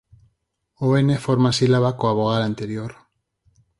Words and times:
O 0.85 0.87
"n" 1.03 1.07
forma 1.25 1.51
sílaba 1.57 1.91
coa 1.99 2.17
vogal 2.19 2.41
anterior. 2.49 2.91